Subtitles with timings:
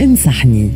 [0.00, 0.70] انصحني.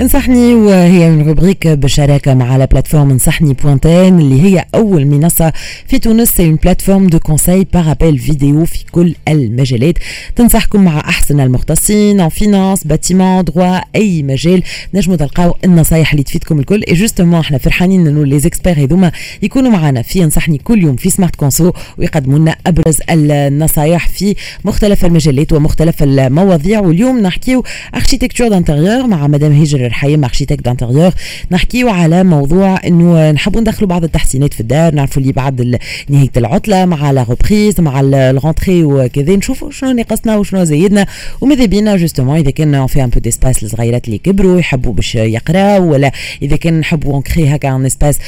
[0.00, 5.06] انصحني وهي من rubrique بالشراكه مع la plateforme انصحني بوان تي ان اللي هي أول
[5.06, 5.52] منصة
[5.86, 6.28] في تونس.
[6.28, 9.94] c'est une plateforme de conseil par appel vidéo في كل المجالات.
[10.36, 14.62] تنصحكم مع أحسن المختصين en finance bâtiment droit أي مجال.
[14.94, 16.82] نجموا تلقاو النصايح اللي تفيدكم الكل.
[16.88, 21.10] et justement إحنا فرحانين إنه لي زيكسبير هذوما يكونوا معنا في انصحني كل يوم في
[21.10, 24.34] Smart Conso ويقدموا لنا أبرز النصايح في
[24.64, 26.80] مختلف المجالات ومختلف المواضيع.
[26.80, 31.12] واليوم نحكيو architecture d'intérieur مع مدام هجر الحيم architecte d'intérieur.
[31.50, 36.84] نحكيو على موضوع إنه نحبوا ندخلوا بعض التحسينات في الدار نعرفوا اللي بعد نهاية العطلة
[36.84, 41.06] مع la reprise مع la rentrée وكذا نشوفوا شنو نقصنا وشنو زيدنا
[41.40, 45.90] وماذا بينا justement إذا كان في un peu d'espace للصغيرات اللي كبروا يحبوا باش يقراوا
[45.92, 46.12] ولا
[46.42, 48.18] إذا كان نحبوا نكري هكا un espace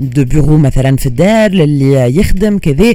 [0.00, 2.94] de bureau مثلا في الدار للي يخدم كذا.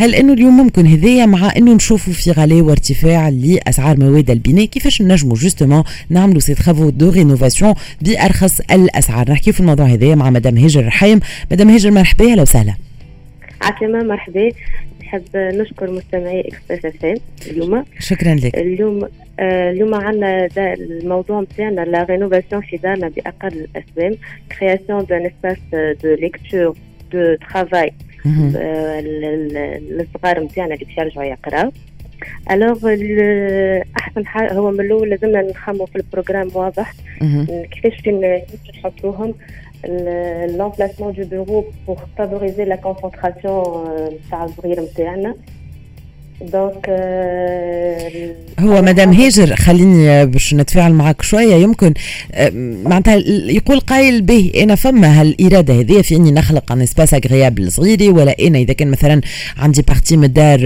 [0.00, 5.02] هل إنه اليوم ممكن هذايا مع إنه نشوفوا في غلاء وارتفاع لأسعار مواد البناء؟ كيفاش
[5.02, 10.56] نجموا justement نعملوا ces travaux de rénovation بأرخص الأسعار؟ نحكيو في الموضوع هذايا مع مدام
[10.56, 11.20] هاجر الرحيم
[11.52, 12.74] مدام هاجر مرحبا أهلا وسهلا.
[13.62, 14.50] عسلامة مرحبا.
[15.00, 17.84] نحب نشكر مستمعي إكسبريس إف ام اليوم.
[17.98, 18.54] شكرا لك.
[18.58, 19.08] اليوم
[19.40, 24.16] آه اليوم عندنا الموضوع نتاعنا la rénovation في دارنا باقل الاسعار
[24.58, 25.58] création d'un espace
[26.02, 26.76] de lecture
[27.12, 27.92] de travail
[30.00, 31.72] الصغار نتاعنا اللي باش يرجعوا يقراو
[32.50, 32.94] alors
[33.98, 36.94] أحسن حاجة هو من الأول لازمنا نخممو في ال programme واضح.
[37.70, 38.08] كيفاش
[38.78, 39.34] نحطوهم.
[40.58, 43.56] l'emplacement du bureau pour favoriser la concentration
[44.30, 45.34] تاع الصغير نتاعنا
[46.40, 46.86] donc
[48.60, 51.54] هو مدام هاجر خليني باش نتفاعل معك شوية.
[51.54, 51.94] يمكن
[52.84, 53.14] معناتها
[53.50, 58.36] يقول قايل به أنا فما هالإرادة هذه في أني نخلق un espace agréable صغيري ولا
[58.40, 59.20] أنا إذا كان مثلا
[59.56, 60.60] عندي partie من الدار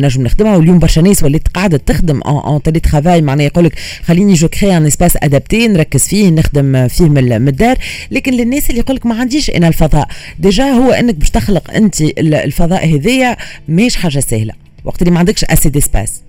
[0.00, 4.48] نجم نخدمها واليوم برشا ناس ولات قاعدة تخدم en télétravail معناها يقول لك خليني je
[4.48, 7.76] crée un espace adapté نركز فيه نخدم فيه من الدار.
[8.10, 10.08] لكن للناس اللي يقول لك ما عنديش أنا الفضاء.
[10.38, 13.36] déjà هو أنك باش تخلق أنت الفضاء هذيا
[13.68, 14.63] ماهيش حاجة سهلة.
[14.84, 16.24] وقت اللي ما عندكش assez d'espace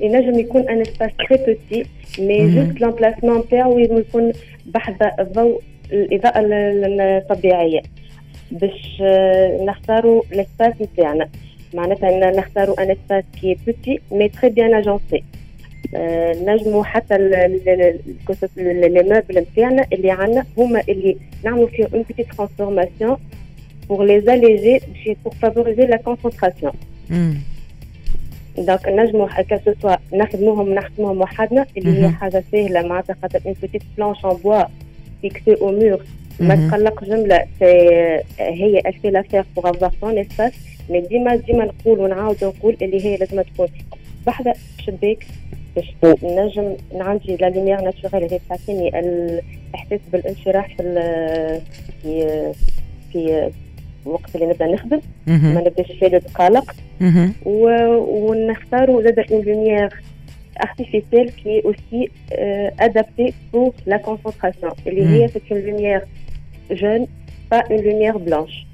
[0.00, 1.84] ينجم يكون un espace très petit
[2.18, 4.32] mais juste l'emplacement نتاعو يكون
[4.66, 5.62] بحذا الضوء
[5.92, 7.82] الإضاءة الطبيعية.
[8.50, 9.02] باش
[9.60, 11.28] نختاروا ال espace نتاعنا
[11.74, 15.24] معناتها نختاروا un espace qui est petit mais très bien agencé
[16.46, 23.16] نجموا حتى les meubles نتاعنا اللي عندنا هما اللي نعملوا فيهم une petite transformation
[23.90, 24.78] pour les alléger,
[25.22, 26.72] pour favoriser la concentration.
[27.10, 27.36] Mm.
[28.58, 31.66] donc نجموا ce soit نخدموهم نخدموهم وحدنا.
[31.76, 34.62] اللي هي حاجة سهله معناتها خاطر une petite planche en bois
[35.22, 36.04] fixée au mur
[36.40, 37.46] ما تقلق جملة
[38.38, 40.54] هي fait l'affaire pour avoir son espace.
[40.90, 43.68] mais ديما ديما نقول ونعاود نقول اللي هي لازم تكون
[44.26, 44.52] بحذا
[44.86, 45.26] شباك
[45.76, 50.76] باش نجم عندي la lumière naturelle اللي تعطيني الاحساس بالانشراح
[52.02, 52.52] في
[53.12, 53.50] في
[54.04, 55.00] في وقت اللي نبدأ نخدم.
[55.26, 56.74] ما نبدأش فيه قلق
[57.44, 60.02] ونختاروا زاد une lumière
[60.70, 62.00] artificielle qui est aussi
[62.32, 64.72] euh, adaptée pour la concentration.
[64.86, 66.04] اللي هي c'est une lumière
[66.80, 67.06] jaune,
[67.52, 68.66] pas une lumière blanche.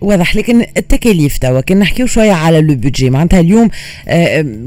[0.00, 0.36] واضح.
[0.36, 3.70] لكن التكاليف توا كان نحكيو شوية على le budget معناتها اليوم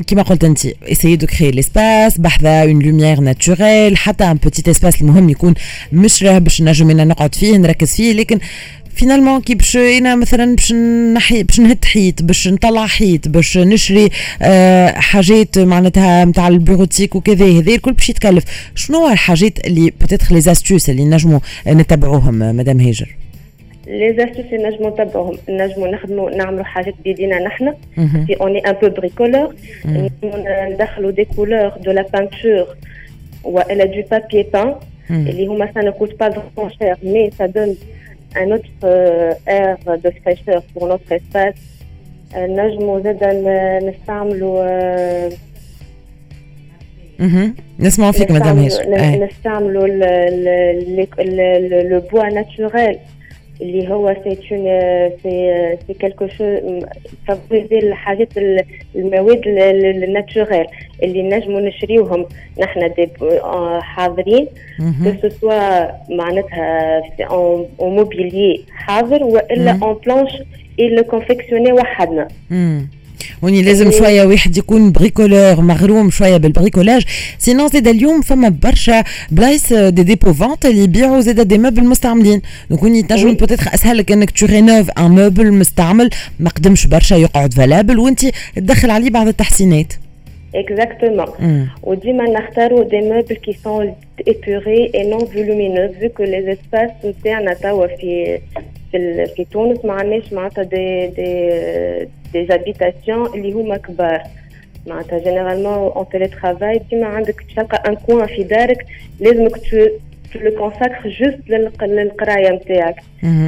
[0.07, 5.01] كيما قلت أنت essayer de créer l'espace بحذا une lumière naturelle حتى un petit espace
[5.01, 5.53] المهم يكون
[5.93, 8.13] مشره باش نجم نقعد فيه نركز فيه.
[8.13, 8.39] لكن
[8.95, 10.73] finalement كي باش أنا مثلا باش
[11.13, 14.09] نحي باش نهد حيط باش نطلع حيط باش نشري
[14.41, 18.43] آه حاجات معناتها نتاع ال bureautique وكذا هذا الكل باش يتكلف.
[18.75, 23.15] شنو هو الحاجات اللي بتدخل les astuces اللي نجموا نتبعوهم مدام هاجر؟
[23.87, 27.73] les astuces اللي نجموا نتبعوهم نجموا نخدموا نعملوا حاجات بيدينا نحن.
[28.27, 29.55] si on est un peu bricoleur
[30.71, 32.67] ندخلوا des couleurs de la peinture
[33.43, 34.75] والا du papier peint
[35.09, 37.75] اللي هما ça ne coûte pas vraiment cher mais ça donne
[38.35, 41.61] un autre euh, air de fraîcheur pour notre espace.
[42.35, 43.23] نجموا زاد
[43.83, 44.63] نستعملوا
[47.19, 49.87] أها نسمعوا فيك مدام هاجر نستعملوا
[51.83, 52.97] le bois naturel
[53.61, 54.35] اللي هو c'est
[55.23, 56.57] c'est c'est quelque chose
[57.27, 58.29] favoriser الحاجات
[58.95, 60.65] المواد ال naturelles
[61.03, 62.25] اللي نجموا نشريوهم.
[62.59, 63.09] نحن déjà
[63.81, 64.47] حاضرين.
[65.21, 70.31] que ce soit معناتها un mobilier حاضر وإلا une planche
[70.79, 72.27] اللي confectionner وحدنا
[73.41, 77.03] وني لازم شوية واحد يكون bricoleur مغروم شوية بال bricolage
[77.37, 82.83] sinon زاد اليوم فما برشا بلايص des dépôts-vente اللي يبيعوا زاد des meubles مستعملين donc
[82.83, 86.09] وني تنجم peut-être اسهل لك انك tu rénoves un meuble مستعمل
[86.39, 89.93] ما قدمش برشا يقعد فالابل وانت تدخل عليه بعض التحسينات
[90.53, 91.29] Exactement.
[91.39, 91.65] Mm.
[91.83, 93.95] Ou dit des meubles qui sont
[94.25, 97.49] épurés et non volumineux, vu que les espaces internes
[98.91, 104.23] في في تونس ما عندناش معناتها des des des habitations اللي هما كبار.
[104.87, 108.85] معناتها généralement en télétravail ديما عندك تلقى un coin في دارك
[109.19, 109.57] لازمك
[110.35, 111.49] le consacres juste
[111.81, 112.95] للقراية نتاعك.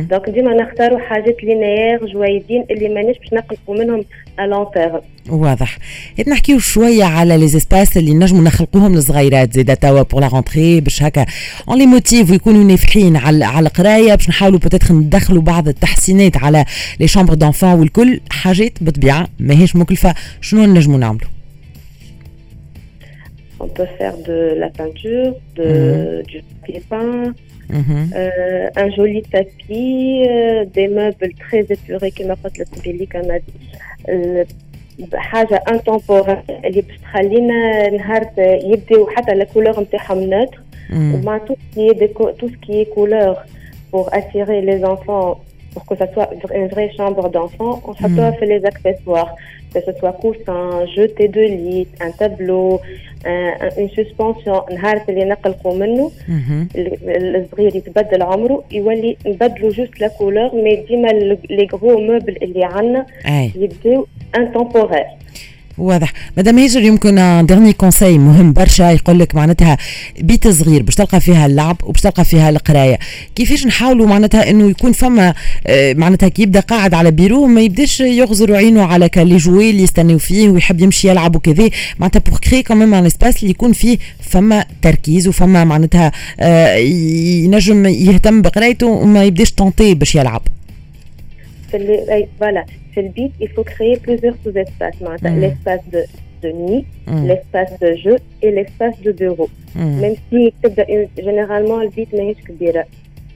[0.09, 4.03] donc ديما نختاروا حاجات linéaires جويدين اللي مانيش باش نقلقوا منهم
[4.39, 5.77] لون تيرم واضح.
[6.27, 9.53] نحكيو شوية على les espaces اللي نجموا نخلقوهم للصغيرات.
[9.53, 11.25] زيد توا pour la rentrée باش هكا
[11.69, 16.65] on les motive ويكونوا نافحين على على القراية باش نحاولوا peut-être ندخلوا بعض التحسينات على
[16.99, 18.19] les chambres d'enfants والكل.
[18.29, 20.15] حاجات بالطبيعة ماهيش مكلفة.
[20.41, 21.27] شنو نجموا نعملوا؟
[23.60, 25.68] On peut faire de la peinture, de,
[26.18, 26.22] mhm.
[26.30, 27.34] du papier peint,
[27.70, 28.10] mhm.
[28.14, 33.38] euh, un joli tapis, euh, des meubles très épurés qui m'apportent le public comme a
[33.38, 34.46] dit.
[35.14, 40.60] حاجه انتمبورال اللي باش تخلينا نهار يبداو حتى لا كولور نتاعهم نوتر
[40.92, 42.08] ومع تو سكي
[42.38, 43.36] تو سكي كولور
[43.92, 45.40] pour attirer les enfants
[45.72, 49.32] pour que ça soit une vraie chambre d'enfant on s'attend fait les accessoires
[49.73, 52.81] Que ce soit coussin, jeté de lit, un tableau,
[53.25, 56.11] un, une suspension نهار اللي نقلقوا منه
[56.75, 61.07] الصغير يتبدل عمره يولي نبدلوا juste la couleur mais ديما
[61.49, 63.05] les gros meubles اللي عندنا
[63.55, 64.07] يبداو
[64.37, 65.05] intemporels
[65.77, 66.13] واضح.
[66.37, 69.77] مدام هاجر يمكن dernier conseil مهم برشا يقول لك معناتها
[70.19, 72.99] بيت صغير باش تلقى فيها اللعب وباش تلقى فيها القراية.
[73.35, 75.33] كيفاش نحاولوا معناتها إنه يكون فما
[75.67, 79.69] آه، معناتها كي يبدأ قاعد على بيرو ما يبداش يغزر عينه على ك les jouets
[79.69, 81.69] اللي يستناو فيه ويحب يمشي يلعب وكذا.
[81.99, 86.75] معناتها pour créer quand même un espace اللي يكون فيه فما تركيز وفما معناتها آه،
[86.75, 90.41] ينجم يهتم بقرايته وما يبداش tenté باش يلعب.
[92.39, 96.06] فوالا في البيت il faut créer plusieurs sous-espaces معناتها l'espace de
[96.42, 96.84] de nid,
[97.28, 99.48] l'espace de jeu et l'espace de bureau.
[100.02, 100.40] Même si
[101.28, 102.84] généralement le bit ماهيش كبيرة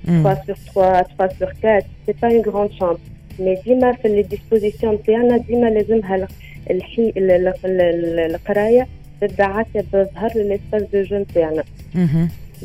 [0.06, 3.00] 3 sur 3, 3 sur 4, c'est pas une grande chambre.
[3.38, 6.28] Mais ديما في les dispositions نتاعنا ديما لازمها
[6.70, 8.86] الحي القراية
[9.20, 11.64] تبدا بظهر l'espace de jeu نتاعنا.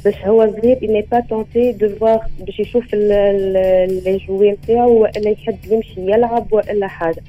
[0.05, 5.56] باش هو صغير n'est pas tenté de voir باش يشوف les jouets نتاعو والا يحب
[5.70, 7.23] يمشي يلعب والا حاجة.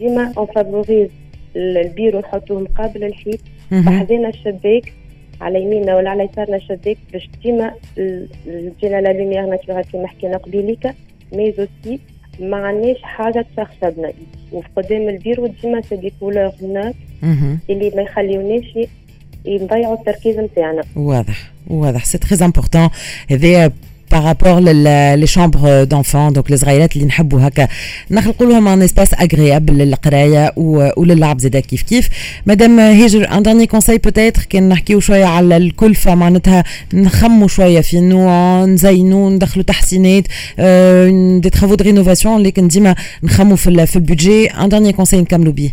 [0.00, 1.08] ديما on favorise
[1.56, 3.40] ال bureau نحطوه مقابل الحيط.
[3.70, 4.92] بحذينا الشباك
[5.40, 7.74] على يميننا ولا على يسارنا الشباك باش ديما
[8.80, 10.94] تجينا la lumière naturelle كيما حكينا قبيليكا
[11.32, 11.98] mais aussi
[12.40, 14.12] ما عندناش حاجة تشخصبنا
[14.52, 16.94] وفي قدام البيرو ديما c'est des couleurs neutres
[17.70, 18.78] اللي ما يخليوناش
[19.44, 20.82] يضيعوا التركيز نتاعنا.
[20.96, 22.04] واضح واضح.
[22.04, 22.88] c'est très important
[23.30, 23.72] هذايا
[24.10, 27.68] par rapport les chambres d'enfants donc الصغيرات اللي نحبوا هكا
[28.10, 32.08] نخلقوا لهم un espace agréable للقراية وللعب زادا كيف كيف.
[32.46, 36.64] مدام هاجر un dernier conseil peut-être كان نحكيو شوية على الكلفة معناتها
[36.94, 40.24] نخموا شوية في انه نزينوا ندخلوا تحسينات
[41.40, 44.46] des travaux de rénovation لكن ديما نخموا في في ال budget.
[44.50, 45.70] un dernier conseil نكملوا بيه.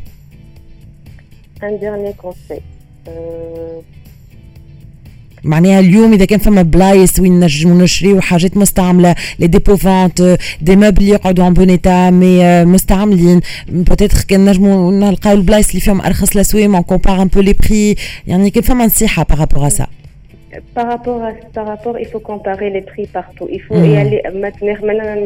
[1.63, 2.61] un dernier conseil
[5.43, 11.03] معناها اليوم إذا كان فما بلايص وين نجموا نشريو حاجات مستعملة les dépôts-vente des meubles
[11.03, 13.41] يقعدوا en bon état mais مستعملين.
[13.69, 17.95] peut-être كان نجموا نلقاو البلايص اللي فيهم أرخص الاسواق on compare un peu les prix
[18.27, 19.87] يعني كان فما نصيحة par rapport à ça
[20.77, 23.47] par rapport à par rapport il faut comparer les prix partout.
[23.57, 24.21] Il faut y aller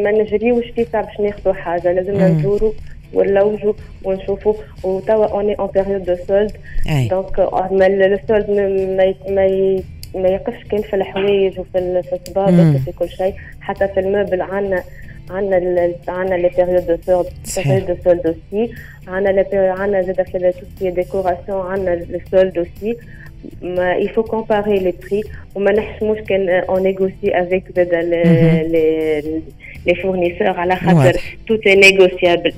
[0.03, 1.93] ما نجريوش في ساعه باش ناخذوا حاجة.
[1.93, 2.71] لازم نزوروا
[3.13, 4.53] ونلوجوا ونشوفوا
[4.83, 6.51] وتوا on est en période de solde
[7.09, 8.49] donc le solde
[9.29, 9.81] ما
[10.15, 14.83] ما يقفش كان في الحوايج وفي في الصبابط وفي كل شيء حتى في الموبل عندنا
[15.29, 17.27] عندنا عندنا les périodes de solde
[17.57, 18.73] période de solde aussi
[19.07, 22.97] عندنا عندنا زاد في toute décoration عندنا le solde aussi
[23.61, 25.23] mais il faut comparer les prix.
[25.55, 27.85] وما نحشموش كان on négocie avec les,
[28.73, 29.41] les,
[29.87, 32.53] les fournisseurs على خاطر tout est négociable.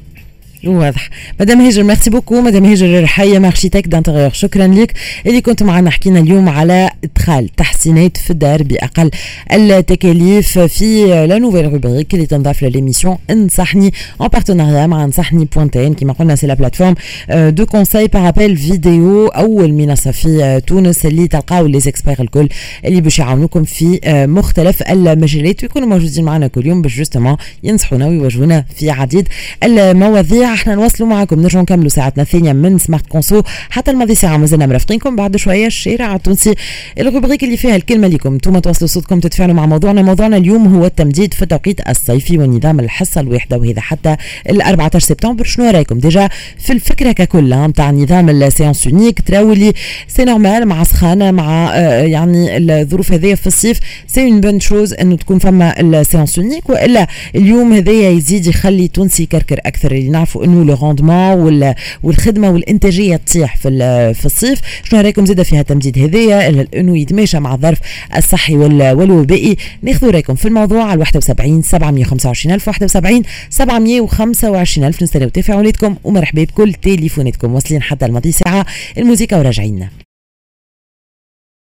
[0.66, 1.10] واضح.
[1.40, 4.94] مدام هاجر merci beaucoup مدام هاجر رحيم architecte d'intérieur شكرا لك.
[5.26, 9.12] اللي كنت معنا حكينا اليوم على إدخال تحسينات في الدار بأقل
[9.52, 15.83] التكاليف في la nouvelle rubrique اللي تنضاف ل l'émission إنصحني en partenariat مع إنصحني point
[15.83, 16.96] tn كما قلنا c'est la plateforme
[17.30, 22.50] de conseil par appel vidéo أول منصة في تونس اللي تلقاو لي زيكسبير الكل
[22.86, 28.66] اللي باش يعاونوكم في مختلف المجالات ويكونوا موجودين معنا كل يوم باش justement ينصحونا ويوجهونا
[28.76, 29.28] في عديد
[29.64, 30.53] المواضيع.
[30.54, 35.16] إحنا نواصلوا معكم نرجعوا نكملوا ساعتنا الثانية من Smart Conso حتى الماضي ساعة مازلنا مرافقينكم.
[35.16, 36.54] بعد شوية الشارع التونسي
[37.00, 40.02] ال rubrique اللي فيها الكلمة لكم أنتم توصلوا صوتكم تتفاعلوا مع موضوعنا.
[40.02, 44.16] موضوعنا اليوم هو التمديد في التوقيت الصيفي ونظام الحصة الواحدة وهذا حتى
[44.50, 45.44] ال 14 سبتمبر.
[45.44, 49.74] شنو رأيكم؟ déjà في الفكرة ككل نتاع نظام ال séance unique تراو اللي
[50.08, 53.80] c'est normal مع سخانه مع آه، يعني الظروف هذه في الصيف.
[54.08, 58.88] c'est une bonne chose إنه تكون فما ال séance unique وإلا اليوم هذايا يزيد يخلي
[58.88, 59.92] تونسي يكركر أكثر.
[59.92, 61.74] اللي نعرفوا انه le rendement
[62.04, 64.62] والخدمة والإنتاجية تطيح في في الصيف.
[64.84, 67.80] شنو رايكم زادة فيها تمديد هذايا؟ انه يتماشى مع الظرف
[68.18, 69.58] الصحي والوبائي.
[69.82, 75.04] ناخذوا رأيكم في الموضوع على 71 725 ألف 71 725 ألف.
[75.04, 78.66] نستناو تفاعلاتكم ومرحبا بكل تليفوناتكم واصلين حتى الماضي ساعة.
[78.98, 80.03] الموسيقى وراجعين